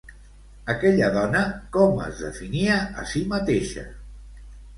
[0.73, 1.41] Aquella dona
[1.75, 3.87] com es definia a si mateixa?